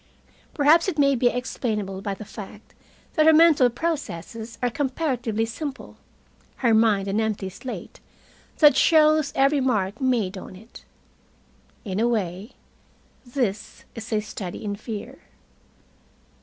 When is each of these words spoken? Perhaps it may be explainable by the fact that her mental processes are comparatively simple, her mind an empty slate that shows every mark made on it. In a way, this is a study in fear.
Perhaps 0.55 0.87
it 0.87 0.97
may 0.97 1.13
be 1.13 1.27
explainable 1.27 2.01
by 2.01 2.15
the 2.15 2.25
fact 2.25 2.73
that 3.13 3.27
her 3.27 3.33
mental 3.33 3.69
processes 3.69 4.57
are 4.63 4.71
comparatively 4.71 5.45
simple, 5.45 5.95
her 6.65 6.73
mind 6.73 7.07
an 7.07 7.19
empty 7.21 7.49
slate 7.49 7.99
that 8.57 8.75
shows 8.75 9.31
every 9.35 9.61
mark 9.61 10.01
made 10.01 10.39
on 10.39 10.55
it. 10.55 10.85
In 11.85 11.99
a 11.99 12.07
way, 12.07 12.53
this 13.27 13.83
is 13.93 14.11
a 14.11 14.21
study 14.21 14.65
in 14.65 14.75
fear. 14.75 15.19